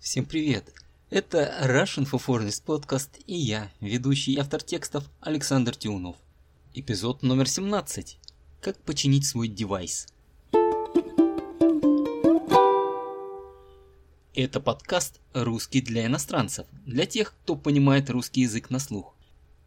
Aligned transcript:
Всем 0.00 0.24
привет! 0.24 0.72
Это 1.10 1.58
Russian 1.62 2.10
for 2.10 2.22
Foreigners 2.26 2.62
подкаст 2.64 3.18
и 3.26 3.36
я, 3.36 3.70
ведущий 3.80 4.34
автор 4.38 4.62
текстов 4.62 5.04
Александр 5.20 5.76
Тиунов. 5.76 6.16
Эпизод 6.72 7.22
номер 7.22 7.46
17. 7.46 8.18
Как 8.62 8.78
починить 8.78 9.26
свой 9.26 9.48
девайс. 9.48 10.06
Это 14.34 14.58
подкаст 14.58 15.20
«Русский 15.34 15.82
для 15.82 16.06
иностранцев», 16.06 16.66
для 16.86 17.04
тех, 17.04 17.34
кто 17.42 17.54
понимает 17.54 18.08
русский 18.08 18.40
язык 18.40 18.70
на 18.70 18.78
слух. 18.78 19.14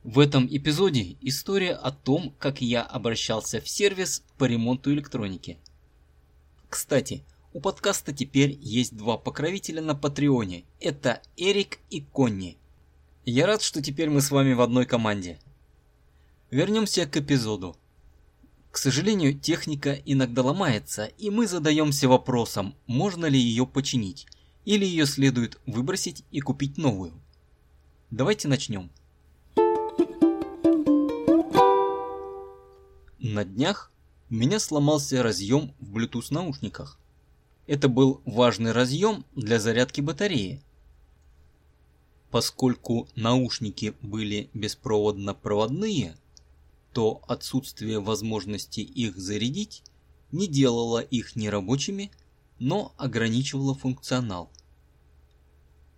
В 0.04 0.18
этом 0.18 0.48
эпизоде 0.50 1.16
история 1.22 1.74
о 1.74 1.92
том, 1.92 2.34
как 2.40 2.60
я 2.60 2.82
обращался 2.82 3.62
в 3.62 3.70
сервис 3.70 4.24
по 4.40 4.46
ремонту 4.46 4.92
электроники. 4.94 5.60
Кстати, 6.70 7.24
у 7.54 7.60
подкаста 7.60 8.14
теперь 8.14 8.58
есть 8.62 8.98
два 8.98 9.18
покровителя 9.18 9.82
на 9.82 9.94
Патреоне. 9.94 10.66
Это 10.80 11.22
Эрик 11.38 11.80
и 11.92 12.02
Конни. 12.02 12.58
Я 13.26 13.46
рад, 13.46 13.62
что 13.62 13.82
теперь 13.82 14.10
мы 14.10 14.22
с 14.22 14.32
вами 14.32 14.54
в 14.54 14.62
одной 14.62 14.86
команде. 14.86 15.40
Вернемся 16.50 17.06
к 17.06 17.16
эпизоду. 17.16 17.78
К 18.72 18.78
сожалению, 18.78 19.40
техника 19.40 19.94
иногда 19.94 20.42
ломается, 20.42 21.06
и 21.06 21.30
мы 21.30 21.46
задаемся 21.46 22.10
вопросом, 22.10 22.74
можно 22.88 23.28
ли 23.28 23.40
ее 23.40 23.68
починить, 23.68 24.26
или 24.66 24.84
ее 24.84 25.06
следует 25.06 25.60
выбросить 25.68 26.26
и 26.32 26.42
купить 26.42 26.78
новую. 26.78 27.14
Давайте 28.10 28.48
начнем. 28.48 28.90
На 33.20 33.46
днях 33.46 33.92
у 34.32 34.34
меня 34.34 34.60
сломался 34.60 35.22
разъем 35.22 35.76
в 35.80 35.96
Bluetooth 35.96 36.34
наушниках. 36.34 37.00
Это 37.66 37.88
был 37.88 38.22
важный 38.26 38.74
разъем 38.74 39.26
для 39.36 39.60
зарядки 39.60 40.02
батареи. 40.02 40.62
Поскольку 42.30 43.08
наушники 43.16 43.94
были 44.02 44.50
беспроводно-проводные, 44.54 46.18
то 46.92 47.22
отсутствие 47.28 48.00
возможности 48.00 48.82
их 48.82 49.18
зарядить 49.18 49.84
не 50.32 50.48
делало 50.48 51.00
их 51.00 51.36
нерабочими, 51.36 52.12
но 52.60 52.94
ограничивало 52.98 53.76
функционал. 53.76 54.52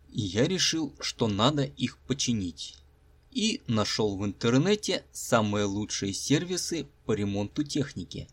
И 0.09 0.21
я 0.21 0.47
решил, 0.47 0.93
что 0.99 1.27
надо 1.27 1.63
их 1.63 1.97
починить. 1.99 2.75
И 3.31 3.61
нашел 3.67 4.17
в 4.17 4.23
интернете 4.23 5.03
самые 5.11 5.65
лучшие 5.65 6.13
сервисы 6.13 6.87
по 7.05 7.13
ремонту 7.13 7.63
техники. 7.63 8.29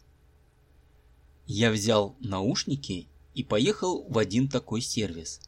Я 1.46 1.72
взял 1.72 2.14
наушники 2.20 3.08
и 3.34 3.42
поехал 3.42 4.04
в 4.08 4.18
один 4.18 4.48
такой 4.48 4.80
сервис. 4.80 5.40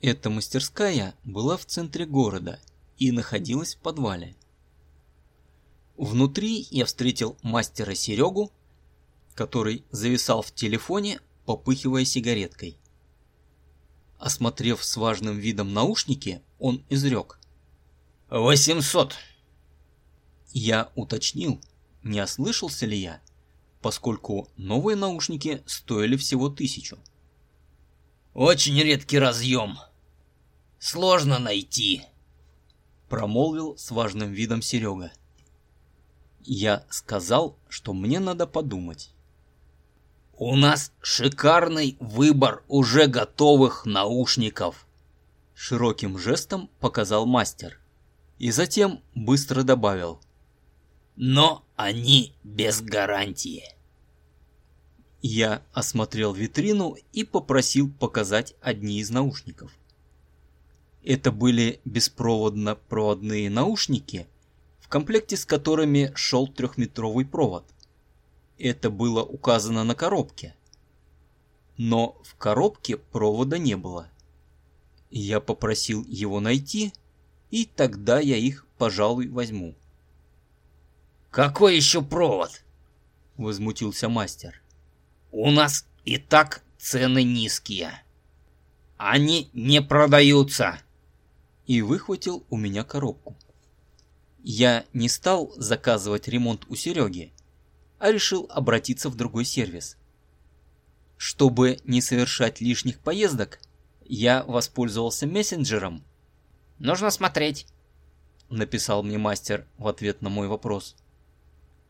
Эта 0.00 0.30
мастерская 0.30 1.14
была 1.24 1.56
в 1.56 1.64
центре 1.64 2.06
города 2.06 2.60
и 2.98 3.12
находилась 3.12 3.74
в 3.74 3.78
подвале. 3.78 4.34
Внутри 5.96 6.66
я 6.70 6.84
встретил 6.84 7.36
мастера 7.42 7.94
Серегу, 7.94 8.50
который 9.34 9.84
зависал 9.90 10.42
в 10.42 10.52
телефоне, 10.52 11.20
попыхивая 11.44 12.04
сигареткой. 12.04 12.76
Осмотрев 14.18 14.84
с 14.84 14.96
важным 14.96 15.38
видом 15.38 15.72
наушники, 15.72 16.42
он 16.58 16.84
изрек. 16.88 17.38
«Восемьсот!» 18.28 19.14
Я 20.52 20.90
уточнил, 20.96 21.60
не 22.02 22.20
ослышался 22.20 22.86
ли 22.86 22.98
я 22.98 23.20
поскольку 23.82 24.48
новые 24.56 24.96
наушники 24.96 25.62
стоили 25.66 26.16
всего 26.16 26.48
тысячу. 26.48 26.98
«Очень 28.32 28.80
редкий 28.80 29.18
разъем. 29.18 29.76
Сложно 30.78 31.38
найти»,— 31.38 32.02
промолвил 33.08 33.76
с 33.76 33.90
важным 33.90 34.32
видом 34.32 34.62
Серега. 34.62 35.12
Я 36.40 36.86
сказал, 36.88 37.58
что 37.68 37.92
мне 37.92 38.20
надо 38.20 38.46
подумать. 38.46 39.10
«У 40.38 40.56
нас 40.56 40.92
шикарный 41.02 41.96
выбор 42.00 42.64
уже 42.68 43.06
готовых 43.06 43.84
наушников»,— 43.84 44.86
широким 45.54 46.18
жестом 46.18 46.70
показал 46.80 47.26
мастер. 47.26 47.78
И 48.38 48.50
затем 48.50 49.02
быстро 49.14 49.62
добавил— 49.62 50.20
но 51.16 51.64
они 51.82 52.32
без 52.44 52.80
гарантии. 52.80 53.64
Я 55.20 55.62
осмотрел 55.72 56.32
витрину 56.32 56.96
и 57.12 57.24
попросил 57.24 57.90
показать 57.90 58.54
одни 58.60 59.00
из 59.00 59.10
наушников. 59.10 59.72
Это 61.02 61.32
были 61.32 61.80
беспроводно-проводные 61.84 63.50
наушники, 63.50 64.26
в 64.80 64.88
комплекте 64.88 65.36
с 65.36 65.44
которыми 65.44 66.12
шел 66.14 66.46
трехметровый 66.46 67.24
провод. 67.24 67.64
Это 68.58 68.88
было 68.90 69.24
указано 69.24 69.82
на 69.82 69.94
коробке. 69.94 70.54
Но 71.76 72.20
в 72.24 72.36
коробке 72.36 72.96
провода 72.96 73.58
не 73.58 73.76
было. 73.76 74.08
Я 75.10 75.40
попросил 75.40 76.04
его 76.04 76.38
найти, 76.38 76.92
и 77.50 77.64
тогда 77.64 78.20
я 78.20 78.36
их, 78.36 78.66
пожалуй, 78.78 79.28
возьму. 79.28 79.74
«Какой 81.32 81.76
еще 81.76 82.02
провод?»— 82.02 82.62
возмутился 83.38 84.10
мастер. 84.10 84.60
«У 85.30 85.50
нас 85.50 85.86
и 86.04 86.18
так 86.18 86.62
цены 86.76 87.22
низкие. 87.22 88.02
Они 88.98 89.48
не 89.54 89.80
продаются!» 89.80 90.78
И 91.66 91.80
выхватил 91.80 92.44
у 92.50 92.58
меня 92.58 92.84
коробку. 92.84 93.34
Я 94.42 94.84
не 94.92 95.08
стал 95.08 95.50
заказывать 95.56 96.28
ремонт 96.28 96.66
у 96.68 96.74
Сереги, 96.74 97.32
а 97.98 98.12
решил 98.12 98.46
обратиться 98.50 99.08
в 99.08 99.14
другой 99.14 99.46
сервис. 99.46 99.96
Чтобы 101.16 101.78
не 101.84 102.02
совершать 102.02 102.60
лишних 102.60 102.98
поездок, 102.98 103.58
я 104.04 104.44
воспользовался 104.44 105.26
мессенджером. 105.26 106.04
«Нужно 106.78 107.10
смотреть»,— 107.10 107.68
написал 108.50 109.02
мне 109.02 109.16
мастер 109.16 109.66
в 109.78 109.88
ответ 109.88 110.20
на 110.20 110.28
мой 110.28 110.46
вопрос. 110.46 110.94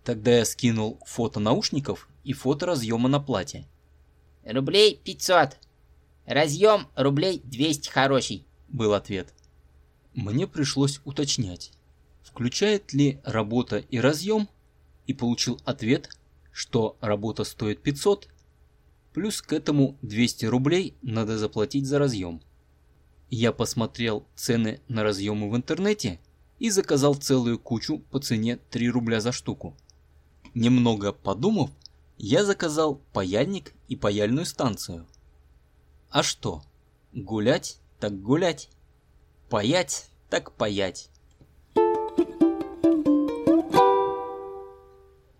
Тогда 0.05 0.31
я 0.31 0.45
скинул 0.45 0.99
фото 1.07 1.41
наушников 1.41 2.09
и 2.25 2.33
фото 2.33 2.67
разъема 2.67 3.09
на 3.09 3.21
плате. 3.25 3.67
«Рублей 4.45 5.01
500. 5.05 5.53
Разъем 6.27 6.87
рублей 6.97 7.41
200 7.45 7.89
хороший»,— 7.91 8.45
был 8.69 8.95
ответ. 8.95 9.35
Мне 10.15 10.47
пришлось 10.47 11.01
уточнять, 11.05 11.73
включает 12.23 12.93
ли 12.93 13.21
работа 13.25 13.79
и 13.79 14.01
разъем, 14.01 14.49
и 15.07 15.15
получил 15.15 15.61
ответ, 15.65 16.09
что 16.53 16.97
работа 17.01 17.45
стоит 17.45 17.83
500, 17.83 18.29
плюс 19.13 19.41
к 19.41 19.53
этому 19.53 19.97
200 20.03 20.47
рублей 20.47 20.95
надо 21.03 21.39
заплатить 21.39 21.87
за 21.87 21.99
разъем. 21.99 22.41
Я 23.31 23.53
посмотрел 23.53 24.27
цены 24.35 24.81
на 24.89 25.03
разъемы 25.05 25.51
в 25.51 25.57
интернете 25.57 26.19
и 26.59 26.71
заказал 26.71 27.15
целую 27.15 27.59
кучу 27.59 28.01
по 28.11 28.19
цене 28.19 28.59
3 28.71 28.91
рубля 28.91 29.21
за 29.21 29.33
штуку. 29.33 29.77
Немного 30.55 31.13
подумав, 31.13 31.71
я 32.19 32.45
заказал 32.45 32.97
паяльник 33.13 33.73
и 33.89 33.97
паяльную 33.97 34.45
станцию. 34.45 35.07
А 36.11 36.23
что? 36.23 36.63
Гулять 37.15 37.79
так 37.99 38.21
гулять. 38.21 38.69
Паять 39.49 40.11
так 40.29 40.53
паять. 40.53 41.09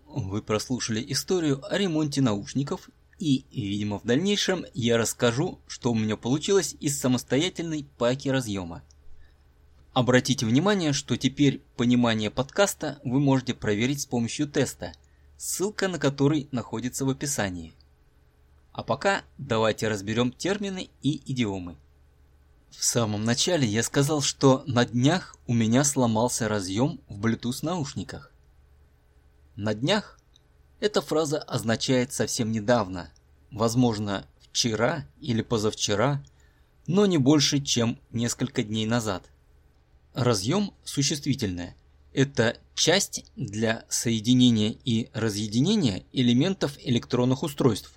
Вы 0.07 0.41
прослушали 0.41 1.05
историю 1.11 1.63
о 1.63 1.77
ремонте 1.77 2.21
наушников 2.21 2.89
и, 3.19 3.45
видимо, 3.51 3.99
в 3.99 4.03
дальнейшем 4.05 4.65
я 4.73 4.97
расскажу, 4.97 5.59
что 5.67 5.91
у 5.91 5.95
меня 5.95 6.17
получилось 6.17 6.75
из 6.79 6.99
самостоятельной 6.99 7.85
паки 7.99 8.29
разъема. 8.29 8.81
Обратите 9.93 10.47
внимание, 10.47 10.91
что 10.91 11.17
теперь 11.17 11.61
понимание 11.77 12.31
подкаста 12.31 12.99
вы 13.03 13.19
можете 13.19 13.53
проверить 13.53 14.01
с 14.01 14.07
помощью 14.07 14.47
теста– 14.47 14.93
ссылка 15.37 15.87
на 15.87 15.99
который 15.99 16.47
находится 16.51 17.05
в 17.05 17.09
описании. 17.09 17.73
А 18.71 18.83
пока 18.83 19.23
давайте 19.37 19.87
разберем 19.87 20.31
термины 20.31 20.89
и 21.01 21.31
идиомы. 21.31 21.77
В 22.71 22.83
самом 22.83 23.23
начале 23.23 23.67
я 23.67 23.83
сказал, 23.83 24.21
что 24.21 24.63
на 24.65 24.85
днях 24.85 25.35
у 25.45 25.53
меня 25.53 25.83
сломался 25.83 26.47
разъем 26.47 26.99
в 27.07 27.23
Bluetooth 27.23 27.59
наушниках. 27.63 28.31
На 29.55 29.75
днях 29.75 30.19
эта 30.79 31.01
фраза 31.01 31.37
означает 31.37 32.11
совсем 32.13 32.51
недавно, 32.51 33.11
возможно 33.51 34.25
вчера 34.39 35.05
или 35.21 35.43
позавчера, 35.43 36.23
но 36.87 37.05
не 37.05 37.19
больше, 37.19 37.59
чем 37.59 37.99
несколько 38.11 38.63
дней 38.63 38.87
назад. 38.87 39.29
Разъем 40.13 40.73
существительное– 40.83 41.75
это 42.13 42.57
часть 42.75 43.25
для 43.35 43.85
соединения 43.89 44.75
и 44.85 45.09
разъединения 45.13 46.03
элементов 46.13 46.77
электронных 46.79 47.43
устройств. 47.43 47.93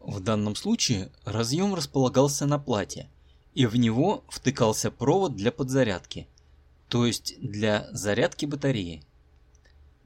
В 0.00 0.20
данном 0.20 0.54
случае 0.54 1.10
разъем 1.24 1.74
располагался 1.74 2.46
на 2.46 2.58
плате, 2.58 3.08
и 3.54 3.66
в 3.66 3.76
него 3.76 4.24
втыкался 4.28 4.90
провод 4.90 5.34
для 5.34 5.50
подзарядки, 5.50 6.28
то 6.88 7.06
есть 7.06 7.34
для 7.40 7.88
зарядки 7.90 8.46
батареи. 8.46 9.02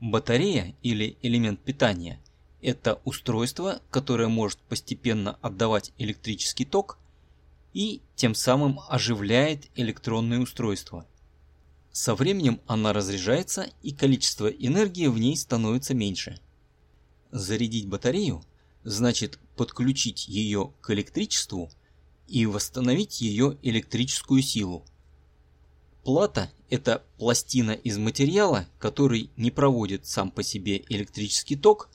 Батарея 0.01 0.75
или 0.83 1.19
элемент 1.21 1.61
питания– 1.61 2.21
это 2.63 3.01
устройство, 3.05 3.83
которое 3.91 4.29
может 4.29 4.59
постепенно 4.61 5.37
отдавать 5.43 5.93
электрический 5.99 6.65
ток 6.65 6.99
и 7.75 8.01
тем 8.17 8.35
самым 8.35 8.81
оживляет 8.89 9.69
электронное 9.75 10.41
устройство. 10.41 11.07
Со 11.93 12.15
временем 12.15 12.61
она 12.67 12.93
разряжается 12.93 13.69
и 13.83 13.93
количество 13.93 14.47
энергии 14.47 15.09
в 15.09 15.19
ней 15.19 15.37
становится 15.37 15.95
меньше. 15.95 16.39
Зарядить 17.33 17.89
батарею 17.89 18.43
значит 18.85 19.39
подключить 19.57 20.29
ее 20.29 20.73
к 20.81 20.91
электричеству 20.91 21.71
и 22.29 22.47
восстановить 22.47 23.21
ее 23.21 23.59
электрическую 23.63 24.43
силу. 24.43 24.85
Плата– 26.05 26.51
это 26.71 27.05
пластина 27.19 27.73
из 27.73 27.99
материала, 27.99 28.67
который 28.79 29.31
не 29.37 29.51
проводит 29.51 30.07
сам 30.07 30.31
по 30.31 30.43
себе 30.43 30.83
электрический 30.89 31.57
ток, 31.57 31.91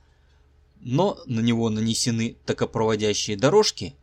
но 0.82 1.18
на 1.26 1.40
него 1.40 1.70
нанесены 1.70 2.38
токопроводящие 2.46 3.38
дорожки, 3.38 3.96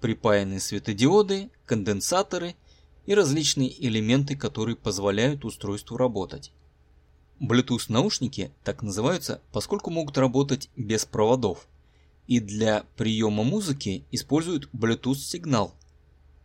припаяны 0.00 0.60
светодиоды, 0.60 1.50
конденсаторы 1.66 2.54
и 3.08 3.14
различные 3.14 3.72
элементы, 3.84 4.36
которые 4.36 4.76
позволяют 4.76 5.44
устройству 5.44 5.96
работать. 5.96 6.52
Bluetooth 7.40 7.86
наушники 7.88 8.52
так 8.62 8.82
называются, 8.82 9.40
поскольку 9.52 9.90
могут 9.90 10.16
работать 10.18 10.70
без 10.76 11.04
проводов– 11.04 11.66
и 12.28 12.40
для 12.40 12.84
приема 12.96 13.42
музыки 13.42 14.04
используют 14.12 14.68
Bluetooth 14.72 15.16
сигнал. 15.16 15.74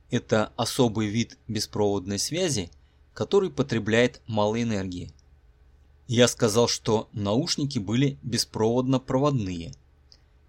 Это 0.10 0.54
особый 0.56 1.08
вид 1.08 1.38
беспроводной 1.48 2.18
связи, 2.18 2.72
который 3.14 3.52
потребляет 3.52 4.22
мало 4.26 4.62
энергии. 4.62 5.12
Я 6.08 6.28
сказал, 6.28 6.68
что 6.68 7.10
наушники 7.12 7.80
были 7.80 8.18
беспроводно-проводные. 8.24 9.74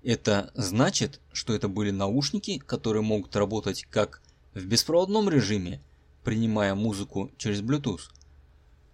Это 0.05 0.53
значит, 0.55 1.21
что 1.33 1.53
это 1.53 1.69
были 1.69 1.91
наушники, 1.91 2.59
которые 2.59 3.03
могут 3.03 3.35
работать 3.35 3.85
как 3.91 4.23
в 4.55 4.65
беспроводном 4.65 5.29
режиме, 5.29 5.81
принимая 6.25 6.75
музыку 6.75 7.31
через 7.37 7.61
Bluetooth, 7.61 8.11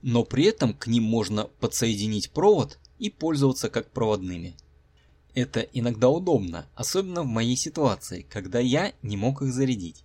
но 0.02 0.24
при 0.24 0.44
этом 0.44 0.74
к 0.74 0.86
ним 0.86 1.04
можно 1.04 1.44
подсоединить 1.60 2.30
провод 2.30 2.78
и 2.98 3.08
пользоваться 3.10 3.70
как 3.70 3.90
проводными. 3.90 4.56
Это 5.34 5.60
иногда 5.60 6.08
удобно, 6.08 6.66
особенно 6.74 7.22
в 7.22 7.26
моей 7.26 7.56
ситуации, 7.56 8.26
когда 8.28 8.58
я 8.58 8.92
не 9.02 9.16
мог 9.16 9.42
их 9.42 9.52
зарядить. 9.52 10.04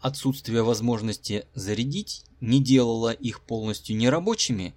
Отсутствие 0.00 0.62
возможности 0.62 1.46
зарядить 1.54 2.24
не 2.40 2.62
делало 2.62 3.12
их 3.12 3.40
полностью 3.40 3.96
нерабочими, 3.96 4.74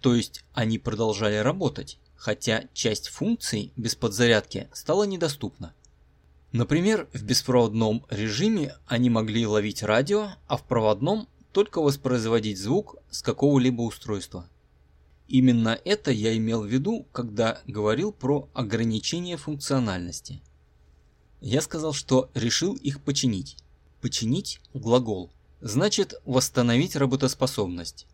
то 0.00 0.14
есть 0.14 0.44
они 0.52 0.78
продолжали 0.78 1.36
работать, 1.36 1.98
хотя 2.14 2.64
часть 2.74 3.08
функций 3.08 3.72
без 3.76 3.94
подзарядки 3.94 4.68
стала 4.72 5.04
недоступна. 5.04 5.74
Например, 6.52 7.08
в 7.12 7.22
беспроводном 7.22 8.04
режиме 8.10 8.74
они 8.86 9.08
могли 9.08 9.46
ловить 9.46 9.82
радио, 9.82 10.30
а 10.48 10.56
в 10.56 10.64
проводном 10.64 11.28
только 11.52 11.80
воспроизводить 11.80 12.58
звук 12.58 12.96
с 13.10 13.22
какого-либо 13.22 13.82
устройства. 13.82 14.48
Именно 15.28 15.78
это 15.84 16.10
я 16.10 16.36
имел 16.36 16.62
в 16.62 16.66
виду, 16.66 17.06
когда 17.12 17.60
говорил 17.66 18.10
про 18.10 18.48
ограничение 18.52 19.36
функциональности. 19.36 20.40
Я 21.40 21.60
сказал, 21.60 21.92
что 21.92 22.30
решил 22.34 22.74
их 22.74 23.00
починить. 23.00 23.56
Починить– 24.00 24.60
глагол. 24.74 25.30
Значит, 25.60 26.14
восстановить 26.24 26.96
работоспособность. 26.96 28.06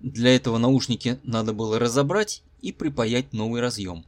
Для 0.00 0.34
этого 0.34 0.58
наушники 0.58 1.20
надо 1.22 1.52
было 1.52 1.78
разобрать 1.78 2.42
и 2.62 2.72
припаять 2.72 3.32
новый 3.32 3.60
разъем. 3.60 4.04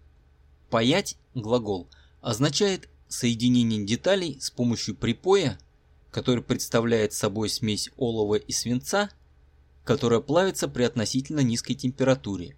Паять– 0.69 1.17
глагол 1.35 1.87
означает 2.23 2.89
соединение 3.13 3.85
деталей 3.85 4.39
с 4.41 4.51
помощью 4.51 4.97
припоя, 4.97 5.59
который 6.11 6.43
представляет 6.43 7.13
собой 7.13 7.49
смесь 7.49 7.91
олова 7.97 8.35
и 8.35 8.53
свинца– 8.53 9.11
которая 9.85 10.21
плавится 10.21 10.69
при 10.69 10.85
относительно 10.85 11.41
низкой 11.41 11.75
температуре. 11.75 12.57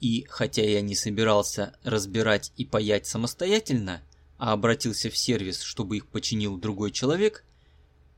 И 0.00 0.24
хотя 0.28 0.62
я 0.62 0.80
не 0.80 0.94
собирался 0.94 1.78
разбирать 1.82 2.52
и 2.56 2.64
паять 2.64 3.06
самостоятельно, 3.06 4.02
а 4.38 4.52
обратился 4.52 5.10
в 5.10 5.16
сервис, 5.16 5.60
чтобы 5.60 5.98
их 5.98 6.06
починил 6.06 6.56
другой 6.56 6.90
человек, 6.90 7.44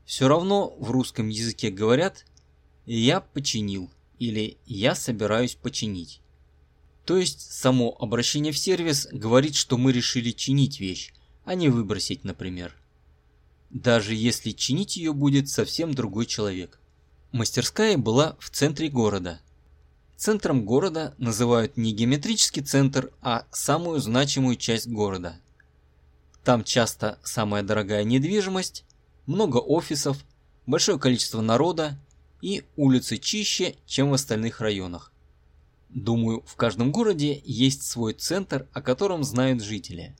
все 0.05 0.27
равно 0.27 0.73
в 0.79 0.91
русском 0.91 1.27
языке 1.27 1.69
говорят 1.69 2.25
«я 2.85 3.19
починил» 3.19 3.89
или 4.19 4.57
«я 4.65 4.95
собираюсь 4.95 5.55
починить». 5.55 6.21
То 7.05 7.17
есть 7.17 7.51
само 7.51 7.97
обращение 7.99 8.53
в 8.53 8.57
сервис 8.57 9.09
говорит, 9.11 9.55
что 9.55 9.77
мы 9.77 9.91
решили 9.91 10.31
чинить 10.31 10.79
вещь, 10.79 11.13
а 11.45 11.55
не 11.55 11.69
выбросить, 11.69 12.23
например. 12.23 12.75
Даже 13.69 14.13
если 14.13 14.51
чинить 14.51 14.97
ее 14.97 15.13
будет 15.13 15.49
совсем 15.49 15.93
другой 15.93 16.25
человек. 16.25 16.79
Мастерская 17.31 17.97
была 17.97 18.37
в 18.39 18.49
центре 18.49 18.89
города. 18.89 19.41
Центром 20.15 20.63
города 20.63 21.15
называют 21.17 21.75
не 21.75 21.91
геометрический 21.91 22.61
центр, 22.61 23.11
а 23.21 23.45
самую 23.51 23.99
значимую 23.99 24.55
часть 24.55 24.87
города. 24.87 25.39
Там 26.43 26.63
часто 26.63 27.19
самая 27.23 27.63
дорогая 27.63 28.03
недвижимость, 28.03 28.85
много 29.25 29.57
офисов, 29.57 30.23
большое 30.65 30.99
количество 30.99 31.41
народа 31.41 31.97
и 32.41 32.63
улицы 32.75 33.17
чище, 33.17 33.75
чем 33.85 34.11
в 34.11 34.13
остальных 34.13 34.61
районах. 34.61 35.11
Думаю, 35.89 36.43
в 36.45 36.55
каждом 36.55 36.91
городе 36.91 37.41
есть 37.45 37.83
свой 37.83 38.13
центр, 38.13 38.67
о 38.73 38.81
котором 38.81 39.23
знают 39.23 39.63
жители. 39.63 40.15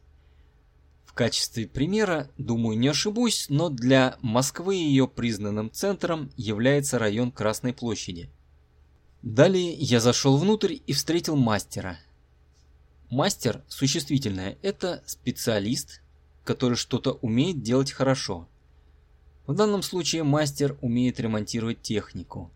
В 1.14 1.16
качестве 1.16 1.68
примера, 1.68 2.32
думаю, 2.40 2.76
не 2.76 2.88
ошибусь, 2.88 3.46
но 3.48 3.70
для 3.70 4.18
Москвы 4.24 4.74
ее 4.74 5.08
признанным 5.08 5.70
центром 5.72 6.32
является 6.38 6.98
район 6.98 7.32
Красной 7.32 7.72
площади. 7.72 8.32
Далее 9.22 9.74
я 9.74 10.00
зашел 10.00 10.38
внутрь 10.38 10.78
и 10.88 10.92
встретил 10.92 11.36
мастера. 11.36 12.00
Мастер, 13.12 13.64
существительное, 13.68 14.58
это 14.64 15.04
специалист, 15.06 16.02
который 16.44 16.78
что-то 16.78 17.12
умеет 17.22 17.62
делать 17.62 17.92
хорошо. 17.92 18.50
В 19.46 19.54
данном 19.54 19.84
случае 19.84 20.24
мастер 20.24 20.80
умеет 20.82 21.20
ремонтировать 21.20 21.84
технику. 21.84 22.50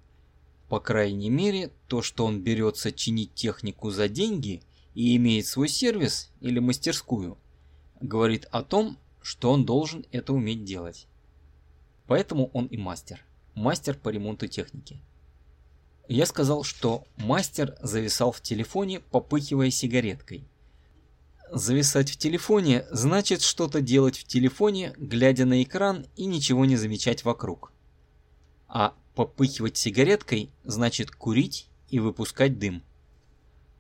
По 0.68 0.80
крайней 0.80 1.30
мере, 1.30 1.70
то, 1.86 2.02
что 2.02 2.26
он 2.26 2.42
берется 2.42 2.92
чинить 2.92 3.36
технику 3.36 3.92
за 3.92 4.10
деньги 4.10 4.64
и 4.96 5.16
имеет 5.16 5.46
свой 5.46 5.70
сервис 5.70 6.32
или 6.42 6.58
мастерскую– 6.58 7.38
говорит 8.02 8.46
о 8.52 8.64
том, 8.64 8.98
что 9.22 9.52
он 9.52 9.66
должен 9.66 10.06
это 10.12 10.34
уметь 10.34 10.64
делать. 10.64 11.08
Поэтому 12.08 12.50
он 12.54 12.68
и 12.68 12.78
мастер. 12.78 13.24
Мастер 13.56 13.96
по 13.96 14.10
ремонту 14.10 14.48
техники. 14.48 15.02
Я 16.08 16.26
сказал, 16.26 16.64
что 16.64 17.06
мастер 17.18 17.78
зависал 17.82 18.32
в 18.32 18.40
телефоне, 18.42 19.02
попыхивая 19.02 19.70
сигареткой. 19.72 20.48
Зависать 21.52 22.12
в 22.12 22.18
телефоне 22.18 22.86
значит 22.92 23.42
что-то 23.42 23.82
делать 23.82 24.18
в 24.18 24.24
телефоне, 24.26 24.94
глядя 24.98 25.46
на 25.46 25.64
экран 25.64 26.06
и 26.16 26.26
ничего 26.26 26.66
не 26.66 26.78
замечать 26.78 27.26
вокруг. 27.26 27.74
А 28.68 28.94
попыхивать 29.16 29.78
сигареткой 29.78 30.50
значит 30.64 31.12
курить 31.12 31.68
и 31.90 32.00
выпускать 32.00 32.60
дым. 32.60 32.84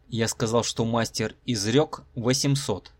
Я 0.09 0.27
сказал, 0.27 0.63
что 0.63 0.85
мастер 0.85 1.35
изрек 1.45 2.03
800. 2.15 2.91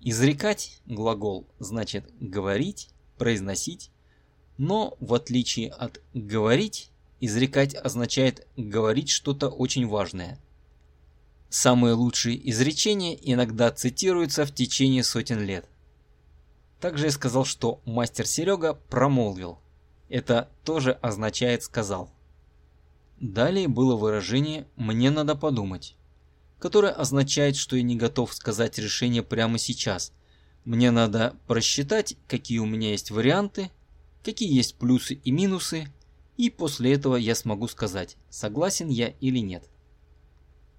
Изрекать 0.00 0.80
глагол 0.86 1.46
значит 1.58 2.04
говорить, 2.20 2.90
произносить, 3.18 3.90
но 4.58 4.96
в 5.00 5.14
отличие 5.14 5.70
от 5.70 6.00
говорить, 6.14 6.90
изрекать 7.20 7.74
означает 7.74 8.46
говорить 8.56 9.10
что-то 9.10 9.48
очень 9.48 9.86
важное. 9.86 10.38
Самые 11.48 11.94
лучшие 11.94 12.50
изречения 12.50 13.14
иногда 13.14 13.70
цитируются 13.70 14.44
в 14.44 14.52
течение 14.52 15.02
сотен 15.02 15.40
лет. 15.40 15.66
Также 16.80 17.06
я 17.06 17.10
сказал, 17.10 17.44
что 17.44 17.80
мастер 17.84 18.26
Серега 18.26 18.74
промолвил. 18.74 19.58
Это 20.08 20.50
тоже 20.64 20.92
означает 20.92 21.62
сказал. 21.62 22.10
Далее 23.18 23.66
было 23.66 23.96
выражение 23.96 24.66
«мне 24.76 25.10
надо 25.10 25.34
подумать» 25.34 25.96
которое 26.58 26.92
означает, 26.92 27.56
что 27.56 27.76
я 27.76 27.82
не 27.82 27.96
готов 27.96 28.34
сказать 28.34 28.78
решение 28.78 29.22
прямо 29.22 29.58
сейчас. 29.58 30.12
Мне 30.64 30.90
надо 30.90 31.36
просчитать, 31.46 32.16
какие 32.26 32.58
у 32.58 32.66
меня 32.66 32.90
есть 32.90 33.10
варианты, 33.10 33.70
какие 34.24 34.52
есть 34.52 34.76
плюсы 34.76 35.14
и 35.14 35.30
минусы, 35.30 35.88
и 36.36 36.50
после 36.50 36.92
этого 36.92 37.16
я 37.16 37.34
смогу 37.34 37.68
сказать, 37.68 38.16
согласен 38.30 38.88
я 38.88 39.08
или 39.20 39.38
нет. 39.38 39.64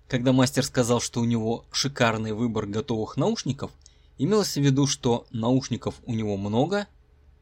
Когда 0.07 0.31
мастер 0.31 0.63
сказал, 0.63 1.01
что 1.01 1.21
у 1.21 1.25
него 1.25 1.65
шикарный 1.71 2.33
выбор 2.33 2.65
готовых 2.65 3.17
наушников, 3.17 3.71
Имелось 4.17 4.55
в 4.55 4.61
виду, 4.61 4.87
что 4.87 5.27
наушников 5.31 5.95
у 6.05 6.13
него 6.13 6.37
много 6.37 6.87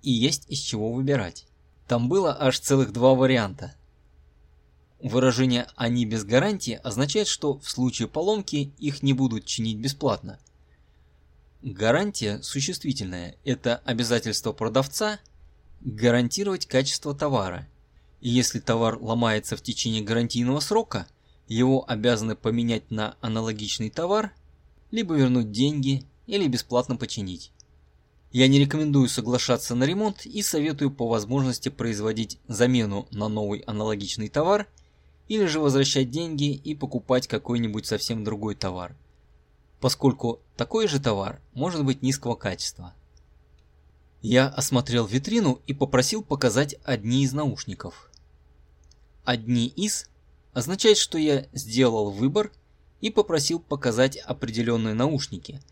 и 0.01 0.12
есть 0.12 0.46
из 0.50 0.60
чего 0.60 0.92
выбирать. 0.92 1.46
Там 1.88 2.10
было 2.10 2.36
аж 2.38 2.60
целых 2.60 2.92
два 2.92 3.13
варианта. 3.15 3.75
Выражение 5.06 5.68
«они 5.76 6.04
без 6.04 6.24
гарантии» 6.24 6.80
означает, 6.84 7.28
что 7.28 7.60
в 7.60 7.70
случае 7.70 8.08
поломки 8.08 8.74
их 8.80 9.04
не 9.04 9.14
будут 9.14 9.46
чинить 9.46 9.78
бесплатно. 9.78 10.40
Гарантия 11.62 12.42
существительная– 12.42 13.36
это 13.46 13.84
обязательство 13.86 14.52
продавца 14.52 15.20
гарантировать 15.82 16.66
качество 16.66 17.14
товара. 17.14 17.68
И 18.20 18.30
если 18.30 18.60
товар 18.60 18.98
ломается 19.00 19.56
в 19.56 19.62
течение 19.62 20.02
гарантийного 20.02 20.60
срока, 20.60 21.06
его 21.48 21.88
обязаны 21.88 22.36
поменять 22.36 22.90
на 22.90 23.16
аналогичный 23.22 23.92
товар, 23.92 24.32
либо 24.90 25.14
вернуть 25.14 25.52
деньги, 25.52 26.04
или 26.26 26.48
бесплатно 26.48 26.96
починить. 26.96 27.52
Я 28.32 28.48
не 28.48 28.58
рекомендую 28.58 29.08
соглашаться 29.08 29.76
на 29.76 29.84
ремонт 29.84 30.26
и 30.26 30.42
советую 30.42 30.90
по 30.90 31.08
возможности 31.08 31.70
производить 31.70 32.40
замену 32.48 33.08
на 33.12 33.28
новый 33.28 33.60
аналогичный 33.60 34.30
товар 34.30 34.68
или 35.27 35.46
же 35.46 35.60
возвращать 35.60 36.10
деньги 36.10 36.53
и 36.53 36.75
покупать 36.75 37.27
какой-нибудь 37.27 37.86
совсем 37.86 38.24
другой 38.24 38.55
товар, 38.55 38.96
поскольку 39.79 40.39
такой 40.55 40.88
же 40.88 41.00
товар 41.00 41.41
может 41.53 41.84
быть 41.84 42.01
низкого 42.01 42.36
качества. 42.36 42.94
Я 44.22 44.48
осмотрел 44.48 45.05
витрину 45.05 45.62
и 45.67 45.74
попросил 45.74 46.24
показать 46.24 46.75
одни 46.84 47.24
из 47.24 47.34
наушников. 47.34 48.10
«Одни 49.24 49.67
из» 49.67 50.10
означает, 50.53 50.98
что 50.98 51.17
я 51.17 51.48
сделал 51.53 52.12
выбор 52.12 52.51
и 53.01 53.10
попросил 53.10 53.60
показать 53.60 54.17
определенные 54.17 54.94
наушники– 54.94 55.62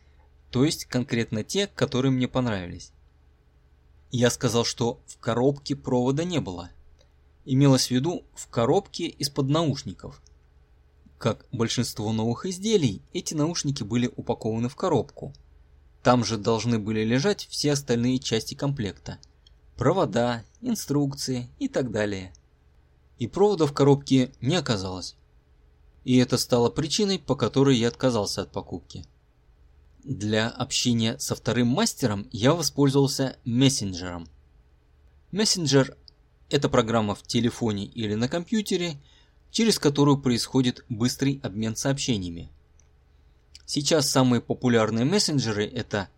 то 0.53 0.63
есть 0.63 0.86
конкретно 0.86 1.43
те, 1.43 1.65
которые 1.65 2.12
мне 2.12 2.27
понравились. 2.27 2.91
Я 4.12 4.29
сказал, 4.29 4.65
что 4.65 5.01
в 5.07 5.17
коробке 5.17 5.75
провода 5.75 6.24
не 6.24 6.39
было. 6.39 6.69
Имелось 7.45 7.88
в 7.88 7.91
виду 7.91 8.23
в 8.33 8.47
коробке 8.47 9.07
из-под 9.07 9.50
наушников. 9.50 10.21
Как 11.17 11.45
большинство 11.51 12.12
новых 12.12 12.45
изделий, 12.45 13.01
эти 13.13 13.33
наушники 13.33 13.83
были 13.83 14.12
упакованы 14.15 14.69
в 14.69 14.75
коробку. 14.75 15.33
Там 16.01 16.23
же 16.23 16.38
должны 16.38 16.79
были 16.79 17.03
лежать 17.03 17.47
все 17.50 17.73
остальные 17.73 18.19
части 18.19 18.55
комплекта. 18.55 19.19
Провода, 19.77 20.43
инструкции 20.62 21.50
и 21.59 21.67
так 21.67 21.91
далее. 21.91 22.33
И 23.19 23.27
провода 23.27 23.65
в 23.65 23.73
коробке 23.73 24.31
не 24.41 24.55
оказалось. 24.55 25.15
И 26.03 26.17
это 26.17 26.38
стало 26.38 26.69
причиной, 26.69 27.19
по 27.19 27.35
которой 27.35 27.77
я 27.77 27.88
отказался 27.88 28.41
от 28.41 28.51
покупки. 28.51 29.05
Для 30.03 30.50
общения 30.50 31.17
со 31.19 31.35
вторым 31.35 31.67
мастером 31.67 32.27
я 32.31 32.53
воспользовался 32.53 33.38
мессенджером. 33.45 34.27
Мессенджер– 35.31 35.97
это 36.53 36.69
программа 36.69 37.15
в 37.15 37.24
телефоне 37.24 37.86
или 37.86 38.13
на 38.13 38.29
компьютере, 38.29 38.98
через 39.50 39.79
которую 39.79 40.19
происходит 40.19 40.86
быстрый 40.88 41.39
обмен 41.41 41.75
сообщениями. 41.75 42.51
Сейчас 43.65 44.07
самые 44.07 44.39
популярные 44.39 45.03
мессенджеры– 45.03 45.65
это 45.74 46.10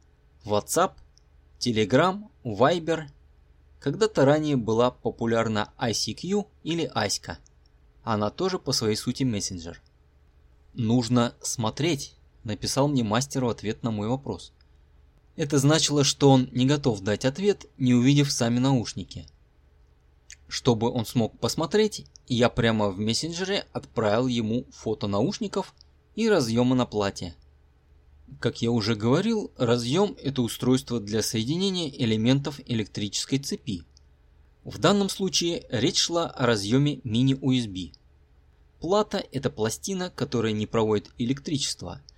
WhatsApp, 0.44 0.92
Telegram, 1.58 2.22
Viber. 2.44 3.06
Когда-то 3.80 4.26
ранее 4.26 4.58
была 4.58 4.92
популярна 4.92 5.72
ICQ 5.80 6.46
или 6.64 6.92
Аська. 6.94 7.40
Она 8.04 8.30
тоже 8.30 8.60
по 8.60 8.74
своей 8.74 8.98
сути 8.98 9.24
мессенджер. 9.24 9.82
Нужно 10.74 11.34
смотреть, 11.42 12.14
написал 12.44 12.90
мне 12.90 13.06
мастер 13.06 13.46
в 13.46 13.50
ответ 13.50 13.84
на 13.84 13.92
мой 13.92 14.10
вопрос. 14.10 14.52
Это 15.38 15.60
значило, 15.60 16.04
что 16.04 16.30
он 16.30 16.50
не 16.52 16.66
готов 16.66 17.00
дать 17.00 17.24
ответ, 17.24 17.68
не 17.78 17.94
увидев 17.94 18.34
сами 18.34 18.60
наушники. 18.60 19.28
Чтобы 20.48 20.90
он 20.90 21.06
смог 21.06 21.40
посмотреть, 21.40 22.06
я 22.28 22.50
прямо 22.50 22.90
в 22.90 23.00
мессенджере 23.00 23.66
отправил 23.74 24.28
ему 24.28 24.66
фото 24.72 25.08
наушников 25.08 25.74
и 26.16 26.30
разъема 26.30 26.76
на 26.76 26.86
плате. 26.86 27.36
Как 28.40 28.62
я 28.62 28.72
уже 28.72 28.96
говорил, 28.96 29.52
разъем– 29.58 30.16
это 30.24 30.42
устройство 30.42 31.00
для 31.00 31.22
соединения 31.22 31.90
элементов 31.90 32.60
электрической 32.66 33.40
цепи. 33.40 33.84
В 34.64 34.78
данном 34.80 35.10
случае 35.10 35.66
речь 35.70 36.00
шла 36.00 36.28
о 36.28 36.46
разъеме 36.46 37.02
мини-USB. 37.04 37.94
Плата– 38.80 39.24
это 39.32 39.50
пластина, 39.50 40.10
которая 40.10 40.54
не 40.54 40.66
проводит 40.66 41.12
электричество– 41.18 42.02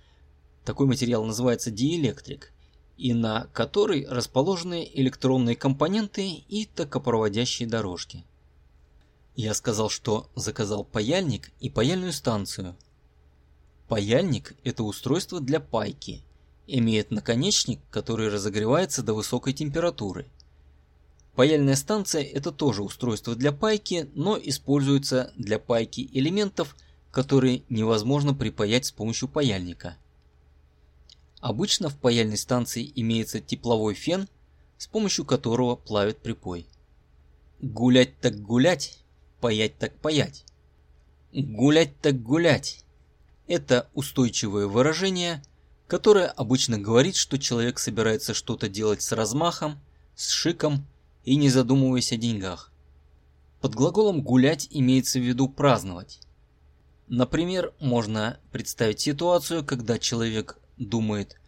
такой 0.68 0.86
материал 0.86 1.24
называется 1.24 1.70
диэлектрик, 1.70 2.52
и 2.98 3.14
на 3.14 3.46
которой 3.52 4.06
расположены 4.06 4.90
электронные 4.92 5.54
компоненты 5.54 6.28
и 6.28 6.66
токопроводящие 6.66 7.68
дорожки. 7.68 8.24
Я 9.36 9.54
сказал, 9.54 9.88
что 9.88 10.28
заказал 10.34 10.84
паяльник 10.84 11.52
и 11.60 11.70
паяльную 11.70 12.12
станцию. 12.12 12.76
Паяльник– 13.86 14.54
это 14.64 14.82
устройство 14.82 15.40
для 15.40 15.60
пайки, 15.60 16.22
имеет 16.66 17.12
наконечник, 17.12 17.80
который 17.90 18.28
разогревается 18.28 19.04
до 19.04 19.14
высокой 19.14 19.52
температуры. 19.52 20.26
Паяльная 21.36 21.76
станция– 21.76 22.22
это 22.24 22.50
тоже 22.50 22.82
устройство 22.82 23.36
для 23.36 23.52
пайки, 23.52 24.10
но 24.14 24.36
используется 24.36 25.32
для 25.36 25.60
пайки 25.60 26.10
элементов, 26.12 26.76
которые 27.12 27.62
невозможно 27.68 28.34
припаять 28.34 28.86
с 28.86 28.92
помощью 28.92 29.28
паяльника– 29.28 29.96
Обычно 31.40 31.88
в 31.88 31.96
паяльной 31.96 32.36
станции 32.36 32.90
имеется 32.96 33.40
тепловой 33.40 33.94
фен, 33.94 34.28
с 34.76 34.86
помощью 34.86 35.24
которого 35.24 35.76
плавят 35.76 36.18
припой. 36.18 36.66
Гулять 37.60 38.18
так 38.20 38.40
гулять, 38.40 38.98
паять 39.40 39.78
так 39.78 39.94
паять. 40.00 40.44
Гулять 41.32 42.00
так 42.00 42.22
гулять. 42.22 42.84
Это 43.46 43.88
устойчивое 43.94 44.66
выражение, 44.66 45.42
которое 45.86 46.26
обычно 46.26 46.78
говорит, 46.78 47.16
что 47.16 47.38
человек 47.38 47.78
собирается 47.78 48.34
что-то 48.34 48.68
делать 48.68 49.02
с 49.02 49.12
размахом, 49.12 49.80
с 50.16 50.28
шиком 50.28 50.86
и 51.24 51.36
не 51.36 51.50
задумываясь 51.50 52.12
о 52.12 52.16
деньгах. 52.16 52.72
Под 53.60 53.74
глаголом 53.74 54.22
«гулять» 54.22 54.68
имеется 54.70 55.18
в 55.18 55.22
виду 55.22 55.48
праздновать. 55.48 56.20
Например, 57.08 57.72
можно 57.80 58.38
представить 58.52 59.00
ситуацию, 59.00 59.64
когда 59.64 59.98
человек 59.98 60.58
думает, 60.78 61.40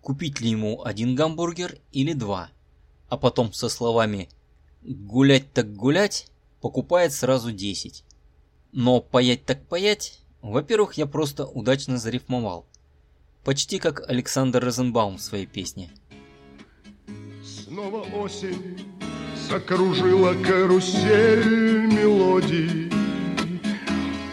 купить 0.00 0.40
ли 0.40 0.50
ему 0.50 0.82
один 0.82 1.14
гамбургер 1.14 1.78
или 1.92 2.12
два, 2.12 2.50
а 3.08 3.16
потом 3.16 3.52
со 3.52 3.68
словами 3.68 4.28
«гулять 4.82 5.52
так 5.52 5.74
гулять» 5.74 6.28
покупает 6.60 7.12
сразу 7.12 7.52
10. 7.52 8.04
Но 8.72 9.00
«паять 9.00 9.44
так 9.44 9.66
паять» 9.66 10.24
во-первых, 10.44 10.94
я 10.94 11.06
просто 11.06 11.46
удачно 11.46 11.96
зарифмовал. 11.96 12.66
Почти 13.44 13.78
как 13.78 14.06
Александр 14.10 14.62
Розенбаум 14.62 15.16
в 15.16 15.22
своей 15.22 15.46
песне. 15.46 15.90
Снова 17.42 18.02
осень 18.02 18.78
закружила 19.48 20.34
карусель 20.34 21.86
мелодий. 21.86 22.92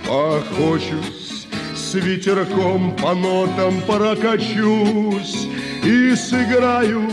Похочусь 0.06 1.21
с 1.92 1.96
ветерком 1.96 2.96
по 2.96 3.14
нотам 3.14 3.82
прокачусь 3.82 5.46
и 5.84 6.16
сыграю, 6.16 7.06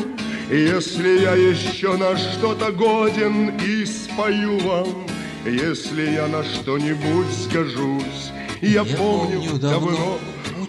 если 0.49 1.23
я 1.23 1.35
еще 1.35 1.97
на 1.97 2.17
что-то 2.17 2.71
годен 2.71 3.59
и 3.59 3.85
спою 3.85 4.57
вам, 4.61 5.05
если 5.45 6.13
я 6.13 6.29
на 6.29 6.45
что-нибудь 6.45 7.27
скажусь. 7.33 8.31
Я, 8.61 8.69
я 8.69 8.85
помню, 8.85 9.41
помню 9.41 9.59
давно, 9.59 9.91
давно 9.91 10.19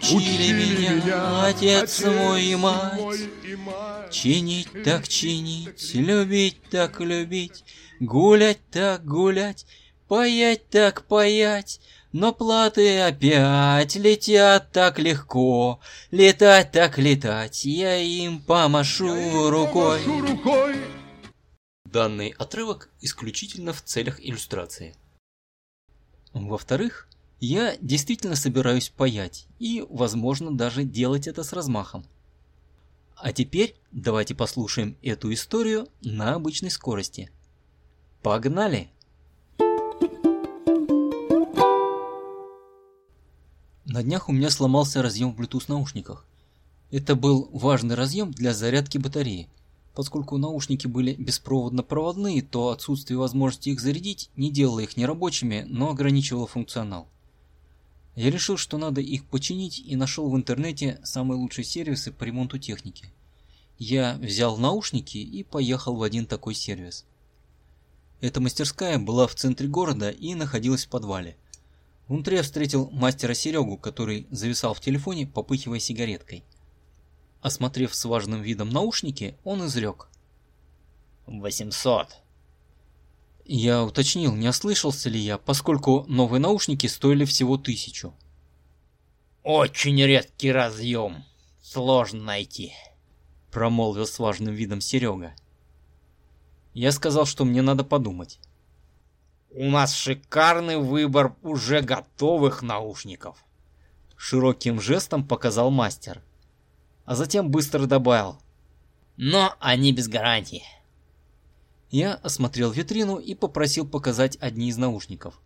учили, 0.02 0.54
меня, 0.54 0.94
меня 0.94 1.46
отец 1.46 2.04
мой 2.04 2.46
и 2.46 2.56
мать. 2.56 3.00
и 3.44 3.56
мать. 3.58 4.12
Чинить 4.12 4.70
так 4.84 5.08
чинить, 5.08 5.94
любить 5.94 6.64
так 6.72 7.00
любить, 7.00 7.64
гулять 8.00 8.58
так 8.72 9.06
гулять, 9.06 9.68
паять 10.08 10.68
так 10.70 11.06
паять, 11.06 11.80
но 12.12 12.34
платы 12.34 13.00
опять 13.00 13.96
летят 13.96 14.72
так 14.72 15.00
легко, 15.00 15.80
летать 16.12 16.72
так 16.72 16.98
летать, 16.98 17.66
я 17.66 17.98
им 17.98 18.42
помашу, 18.42 19.16
я 19.16 19.50
рукой. 19.50 20.04
помашу 20.04 20.22
рукой. 20.22 20.76
Данный 21.86 22.30
отрывок 22.30 22.90
исключительно 23.02 23.74
в 23.74 23.82
целях 23.82 24.20
иллюстрации. 24.20 24.96
Во-вторых, 26.34 27.08
я 27.40 27.78
действительно 27.82 28.36
собираюсь 28.36 28.90
паять 28.90 29.48
и, 29.60 29.86
возможно, 29.90 30.56
даже 30.56 30.84
делать 30.84 31.28
это 31.28 31.44
с 31.44 31.54
размахом. 31.54 32.06
А 33.16 33.34
теперь 33.34 33.76
давайте 33.92 34.36
послушаем 34.36 34.98
эту 35.02 35.34
историю 35.34 35.90
на 36.02 36.36
обычной 36.36 36.72
скорости. 36.72 37.32
Погнали! 38.22 38.90
На 44.00 44.04
днях 44.04 44.30
у 44.30 44.32
меня 44.32 44.50
сломался 44.50 45.02
разъем 45.02 45.34
в 45.34 45.42
Bluetooth 45.42 45.66
наушниках. 45.68 46.26
Это 46.90 47.18
был 47.18 47.50
важный 47.52 47.96
разъем 47.96 48.32
для 48.32 48.54
зарядки 48.54 48.98
батареи. 48.98 49.50
Поскольку 49.94 50.38
наушники 50.38 50.88
были 50.88 51.16
беспроводно-проводные, 51.16 52.42
то 52.42 52.70
отсутствие 52.70 53.18
возможности 53.18 53.68
их 53.68 53.82
зарядить 53.82 54.30
не 54.38 54.52
делало 54.52 54.80
их 54.80 54.96
нерабочими, 54.96 55.66
но 55.68 55.90
ограничивало 55.90 56.48
функционал. 56.48 57.10
Я 58.16 58.32
решил, 58.32 58.56
что 58.56 58.78
надо 58.78 59.02
их 59.02 59.26
починить 59.26 59.80
и 59.80 59.98
нашел 59.98 60.30
в 60.30 60.36
интернете 60.38 61.02
самые 61.04 61.38
лучшие 61.38 61.66
сервисы 61.66 62.14
по 62.14 62.24
ремонту 62.24 62.58
техники. 62.58 63.12
Я 63.78 64.18
взял 64.22 64.56
наушники 64.56 65.18
и 65.18 65.44
поехал 65.44 65.98
в 65.98 66.04
один 66.04 66.26
такой 66.26 66.56
сервис. 66.56 67.04
Эта 68.22 68.40
мастерская 68.40 68.98
была 68.98 69.28
в 69.28 69.36
центре 69.36 69.68
города 69.68 70.10
и 70.10 70.36
находилась 70.36 70.86
в 70.86 70.90
подвале. 70.90 71.36
Внутри 72.10 72.38
я 72.38 72.44
встретил 72.44 72.90
мастера 72.90 73.36
Серегу, 73.36 73.78
который 73.78 74.26
зависал 74.32 74.74
в 74.74 74.82
телефоне, 74.82 75.28
попыхивая 75.28 75.80
сигареткой. 75.80 76.44
Осмотрев 77.40 77.94
с 77.94 78.04
важным 78.04 78.42
видом 78.42 78.70
наушники, 78.70 79.38
он 79.44 79.68
изрек. 79.68 80.10
«800». 81.28 82.08
Я 83.46 83.84
уточнил, 83.84 84.34
не 84.36 84.48
ослышался 84.50 85.08
ли 85.08 85.20
я, 85.20 85.38
поскольку 85.38 86.04
новые 86.08 86.42
наушники 86.42 86.88
стоили 86.88 87.26
всего 87.26 87.58
тысячу. 87.58 88.16
«Очень 89.44 90.02
редкий 90.02 90.52
разъем. 90.52 91.24
Сложно 91.62 92.24
найти»,— 92.24 92.74
промолвил 93.52 94.08
с 94.08 94.18
важным 94.18 94.56
видом 94.56 94.82
Серега. 94.82 95.36
Я 96.74 96.92
сказал, 96.92 97.28
что 97.28 97.46
мне 97.46 97.62
надо 97.62 97.84
подумать. 97.84 98.40
«У 99.52 99.70
нас 99.70 99.94
шикарный 99.94 100.78
выбор 100.78 101.36
уже 101.42 101.82
готовых 101.82 102.62
наушников»,— 102.62 103.44
широким 104.16 104.80
жестом 104.80 105.28
показал 105.28 105.72
мастер 105.72 106.22
а 107.10 107.16
затем 107.16 107.50
быстро 107.50 107.88
добавил. 107.88 108.38
Но 109.18 109.56
они 109.60 109.92
без 109.94 110.08
гарантии. 110.08 110.62
Я 111.90 112.14
осмотрел 112.14 112.70
витрину 112.70 113.18
и 113.18 113.34
попросил 113.34 113.88
показать 113.88 114.38
одни 114.40 114.70
из 114.70 114.78
наушников. 114.78 115.42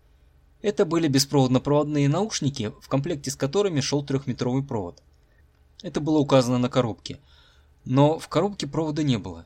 Это 0.61 0.83
были 0.83 1.07
беспроводно-проводные 1.07 2.09
наушники, 2.09 2.73
в 2.81 2.89
комплекте 2.89 3.31
с 3.31 3.37
которыми 3.37 3.79
шел 3.79 4.03
трехметровый 4.03 4.61
провод. 4.61 5.01
Это 5.83 6.01
было 6.01 6.17
указано 6.17 6.57
на 6.57 6.67
коробке, 6.67 7.21
но 7.85 8.19
в 8.19 8.27
коробке 8.27 8.67
провода 8.67 9.01
не 9.01 9.17
было. 9.17 9.45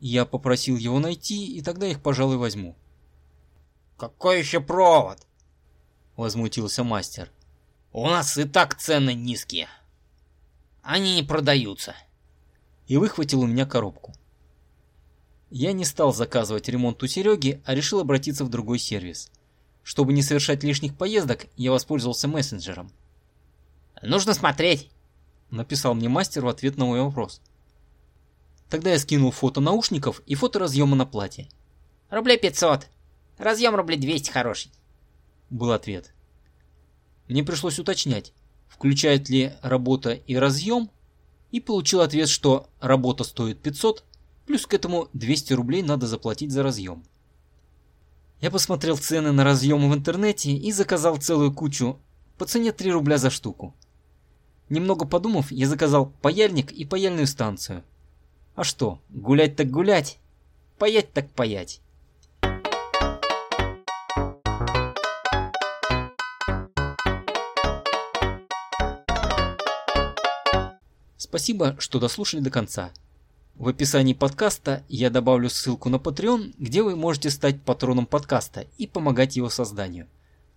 Я 0.00 0.24
попросил 0.24 0.78
его 0.78 1.00
найти, 1.00 1.54
и 1.54 1.60
тогда 1.60 1.86
их, 1.86 2.00
пожалуй, 2.00 2.38
возьму. 2.38 2.76
«Какой 4.02 4.40
еще 4.40 4.60
провод?»– 4.60 5.24
возмутился 6.16 6.82
мастер. 6.82 7.30
«У 7.92 8.04
нас 8.08 8.36
и 8.36 8.42
так 8.42 8.76
цены 8.76 9.14
низкие». 9.14 9.68
Они 10.82 11.14
не 11.14 11.22
продаются. 11.22 11.94
И 12.88 12.96
выхватил 12.96 13.42
у 13.42 13.46
меня 13.46 13.64
коробку. 13.64 14.12
Я 15.50 15.72
не 15.72 15.84
стал 15.84 16.12
заказывать 16.12 16.68
ремонт 16.68 17.00
у 17.04 17.06
Сереги, 17.06 17.62
а 17.64 17.76
решил 17.76 18.00
обратиться 18.00 18.44
в 18.44 18.48
другой 18.48 18.80
сервис. 18.80 19.30
Чтобы 19.84 20.12
не 20.12 20.22
совершать 20.22 20.64
лишних 20.64 20.98
поездок, 20.98 21.46
я 21.56 21.70
воспользовался 21.70 22.26
мессенджером. 22.26 22.90
«Нужно 24.02 24.34
смотреть»,— 24.34 24.90
написал 25.50 25.94
мне 25.94 26.08
мастер 26.08 26.44
в 26.44 26.48
ответ 26.48 26.76
на 26.76 26.86
мой 26.86 27.02
вопрос. 27.02 27.40
Тогда 28.68 28.90
я 28.90 28.98
скинул 28.98 29.30
фото 29.30 29.60
наушников 29.60 30.22
и 30.26 30.34
фото 30.34 30.58
разъема 30.58 30.96
на 30.96 31.06
платье. 31.06 31.48
«Рублей 32.10 32.36
500. 32.36 32.88
Разъем 33.42 33.74
рублей 33.74 33.98
200 33.98 34.30
хороший»,— 34.30 34.70
был 35.50 35.72
ответ. 35.72 36.14
Мне 37.26 37.42
пришлось 37.42 37.80
уточнять, 37.80 38.32
включает 38.68 39.28
ли 39.28 39.54
работа 39.62 40.12
и 40.12 40.36
разъем, 40.36 40.90
и 41.50 41.58
получил 41.58 42.02
ответ, 42.02 42.28
что 42.28 42.68
работа 42.80 43.24
стоит 43.24 43.60
500, 43.60 44.04
плюс 44.46 44.64
к 44.64 44.74
этому 44.74 45.08
200 45.12 45.54
рублей 45.54 45.82
надо 45.82 46.06
заплатить 46.06 46.52
за 46.52 46.62
разъем. 46.62 47.02
Я 48.40 48.52
посмотрел 48.52 48.96
цены 48.96 49.32
на 49.32 49.42
разъемы 49.42 49.90
в 49.90 49.94
интернете 49.94 50.52
и 50.52 50.70
заказал 50.70 51.16
целую 51.16 51.52
кучу 51.52 51.98
по 52.38 52.44
цене 52.44 52.70
3 52.70 52.92
рубля 52.92 53.18
за 53.18 53.30
штуку. 53.30 53.74
Немного 54.68 55.04
подумав, 55.04 55.50
я 55.50 55.66
заказал 55.66 56.06
паяльник 56.22 56.70
и 56.70 56.84
паяльную 56.84 57.26
станцию. 57.26 57.82
А 58.54 58.62
что, 58.62 59.00
гулять 59.10 59.56
так 59.56 59.68
гулять, 59.68 60.18
паять 60.78 61.12
так 61.12 61.28
паять. 61.32 61.80
Спасибо, 71.32 71.76
что 71.78 71.98
дослушали 71.98 72.42
до 72.42 72.50
конца. 72.50 72.92
В 73.54 73.66
описании 73.66 74.12
подкаста 74.12 74.84
я 74.90 75.08
добавлю 75.08 75.48
ссылку 75.48 75.88
на 75.88 75.96
Patreon, 75.96 76.52
где 76.58 76.82
вы 76.82 76.94
можете 76.94 77.30
стать 77.30 77.62
патроном 77.62 78.04
подкаста 78.04 78.66
и 78.76 78.86
помогать 78.86 79.34
его 79.34 79.48
созданию. 79.48 80.08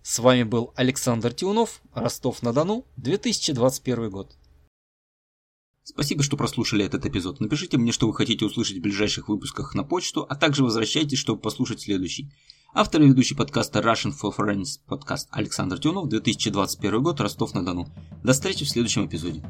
С 0.02 0.18
вами 0.18 0.42
был 0.42 0.74
Александр 0.76 1.32
Тиунов, 1.32 1.80
Ростов-на-Дону, 1.94 2.84
2021 2.98 4.10
год. 4.10 4.36
Спасибо, 5.82 6.22
что 6.22 6.36
прослушали 6.36 6.84
этот 6.84 7.06
эпизод. 7.06 7.40
Напишите 7.40 7.78
мне, 7.78 7.90
что 7.90 8.06
вы 8.06 8.12
хотите 8.12 8.44
услышать 8.44 8.76
в 8.76 8.82
ближайших 8.82 9.30
выпусках 9.30 9.74
на 9.74 9.82
почту, 9.82 10.26
а 10.28 10.36
также 10.36 10.62
возвращайтесь, 10.62 11.18
чтобы 11.18 11.40
послушать 11.40 11.80
следующий. 11.80 12.30
Автор 12.74 13.00
и 13.00 13.08
ведущий 13.08 13.34
подкаста 13.34 13.78
Russian 13.78 14.12
for 14.12 14.36
Friends 14.36 14.80
подкаст 14.86 15.28
Александр 15.30 15.78
Тюнов, 15.78 16.10
2021 16.10 17.02
год, 17.02 17.18
Ростов-на-Дону. 17.18 17.88
До 18.22 18.34
встречи 18.34 18.66
в 18.66 18.68
следующем 18.68 19.06
эпизоде. 19.06 19.42